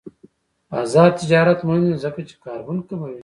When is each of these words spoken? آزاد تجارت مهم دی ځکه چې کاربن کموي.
آزاد 0.79 1.11
تجارت 1.21 1.59
مهم 1.67 1.83
دی 1.87 1.95
ځکه 2.05 2.19
چې 2.27 2.35
کاربن 2.45 2.77
کموي. 2.87 3.19